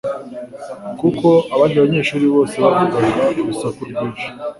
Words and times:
kuko 0.99 1.27
abandi 1.53 1.75
banyeshuri 1.83 2.25
bose 2.35 2.55
bavuzaga 2.63 3.39
urusaku 3.43 3.79
rwinshi 3.89 4.27